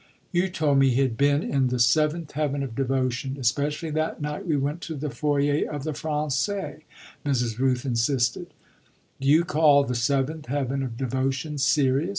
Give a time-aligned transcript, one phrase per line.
[0.31, 4.47] "You told me he had been in the seventh heaven of devotion, especially that night
[4.47, 6.79] we went to the foyer of the Français,"
[7.23, 7.59] Mrs.
[7.59, 8.47] Rooth insisted.
[9.19, 12.09] "Do you call the seventh heaven of devotion serious?